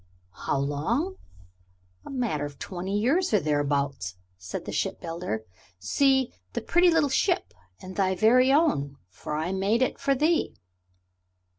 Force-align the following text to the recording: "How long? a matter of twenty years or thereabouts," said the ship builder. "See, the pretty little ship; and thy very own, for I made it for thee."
"How 0.47 0.57
long? 0.57 1.17
a 2.03 2.09
matter 2.09 2.43
of 2.43 2.57
twenty 2.57 2.97
years 2.97 3.35
or 3.35 3.39
thereabouts," 3.39 4.15
said 4.35 4.65
the 4.65 4.71
ship 4.71 4.99
builder. 4.99 5.45
"See, 5.77 6.33
the 6.53 6.61
pretty 6.61 6.89
little 6.89 7.07
ship; 7.07 7.53
and 7.83 7.95
thy 7.95 8.15
very 8.15 8.51
own, 8.51 8.97
for 9.09 9.35
I 9.35 9.51
made 9.51 9.83
it 9.83 9.99
for 9.99 10.15
thee." 10.15 10.55